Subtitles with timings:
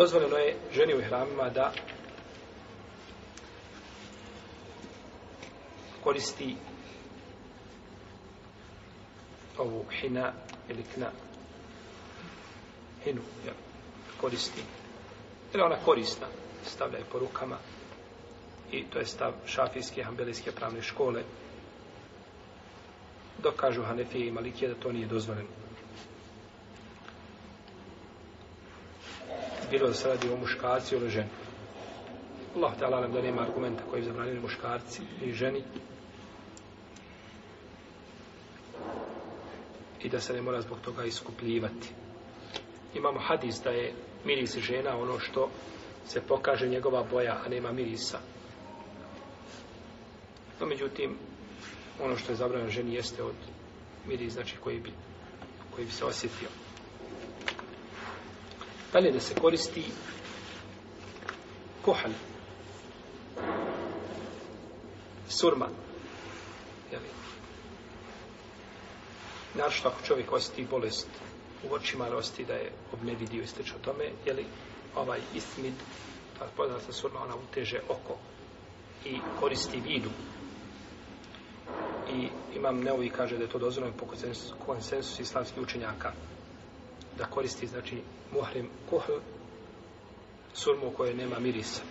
[0.00, 1.72] Dozvoljeno je ženi u hramima da
[6.04, 6.56] koristi
[9.58, 10.32] ovu hina
[10.68, 11.10] ili kna.
[13.04, 13.54] Hinu jel,
[14.20, 14.62] koristi.
[15.54, 16.26] Ili ona korisna?
[16.64, 17.56] Stavlja je po rukama.
[18.72, 21.22] I to je stav šafijske, hambelijske pravne škole.
[23.42, 25.48] Dok kažu Hanefije i Malikije da to nije dozvoljeno.
[29.70, 31.28] Bilo da se radi o muškarci ili ženi.
[32.56, 35.62] Allah ta'ala nam da nema argumenta koji zabranili muškarci i ženi
[40.02, 41.88] i da se ne mora zbog toga iskupljivati.
[42.94, 43.92] Imamo hadis da je
[44.24, 45.50] miris žena ono što
[46.06, 48.18] se pokaže njegova boja, a nema mirisa.
[50.60, 51.16] No, međutim,
[52.02, 53.34] ono što je zabranjeno ženi jeste od
[54.06, 54.92] miris, znači koji bi,
[55.74, 56.48] koji bi se osjetio.
[58.92, 59.84] Dalje da se koristi
[61.84, 62.14] kohan.
[65.30, 65.68] surma,
[66.92, 67.08] jeli,
[69.54, 71.08] Našto ako čovjek osjeti bolest
[71.70, 74.46] u očima, ali osjeti da je obnevidio i slično tome, je li
[74.96, 75.74] ovaj istmid,
[76.38, 78.16] ta poznata surma, ona uteže oko
[79.04, 80.10] i koristi vidu.
[82.12, 86.12] I imam neovi kaže da je to dozvoljeno po konsensusu konsensus islamskih učenjaka
[87.20, 89.12] da koristi, znači, muhrim kuhl
[90.54, 91.82] surmu u kojoj nema mirisa.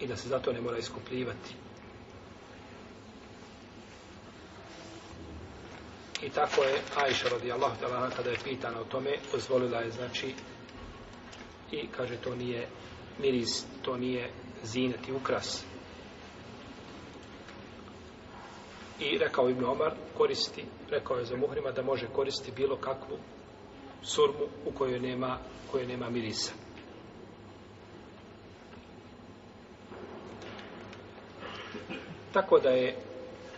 [0.00, 1.54] I da se zato ne mora iskupljivati.
[6.22, 10.34] I tako je Ajša radijallahu ta'ala kada je pitana o tome, dozvolila je znači
[11.72, 12.68] i kaže to nije
[13.18, 14.30] miris, to nije
[14.62, 15.64] zinet i ukras.
[19.00, 23.18] I rekao Ibn Omar koristi, rekao je za muhrima da može koristiti bilo kakvu
[24.02, 25.38] surmu u kojoj nema,
[25.70, 26.52] koje nema mirisa.
[32.32, 32.96] Tako da je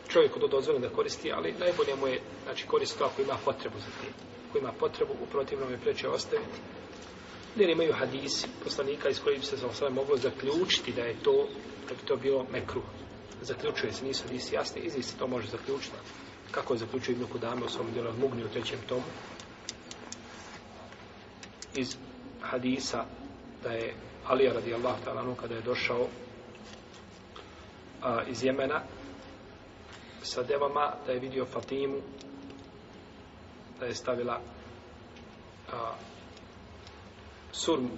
[0.08, 3.78] čovjeku to dozvoljeno da koristi, ali najbolje mu je znači, koristi to ako ima potrebu
[3.78, 4.12] za tim.
[4.48, 6.58] Ako ima potrebu, u protivnom je preče ostaviti.
[7.56, 11.48] Jer imaju hadisi poslanika iz kojih bi se sve moglo zaključiti da je to,
[11.88, 12.84] da bi to bilo mekruh.
[13.42, 15.96] Zaključuje se, nisu hadisi jasni, iz se to može zaključiti.
[16.50, 19.04] Kako je zaključio Ibn Kudame u svom dijelu Mugni u trećem tomu.
[21.74, 21.96] Iz
[22.42, 23.04] hadisa
[23.62, 23.94] da je
[24.26, 26.06] Alija radijallahu ta'ala kada je došao
[28.02, 28.82] a, iz Jemena
[30.22, 31.96] sa devama da je vidio Fatimu
[33.80, 34.40] da je stavila
[35.72, 35.92] a,
[37.52, 37.90] surmu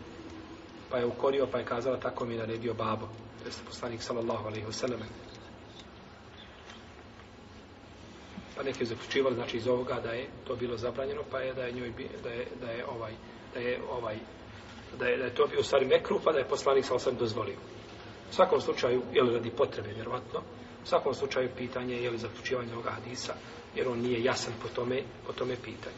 [0.90, 3.06] pa je ukorio pa je kazala tako mi naredio babo.
[3.06, 5.00] To jeste poslanik sallallahu alaihi wasallam
[8.56, 11.72] pa neki zaključivali znači iz ovoga da je to bilo zabranjeno pa je da je
[11.72, 11.92] njoj
[12.22, 13.12] da je, da je ovaj
[13.54, 14.16] da je ovaj
[14.98, 17.56] da je, da je to bio stari mekru pa da je poslanik sa osam dozvolio
[18.30, 20.40] u svakom slučaju je li radi potrebe vjerovatno
[20.82, 23.34] U svakom slučaju pitanje je li zaključivanje ovoga hadisa,
[23.74, 25.96] jer on nije jasan po tome, po tome pitanju.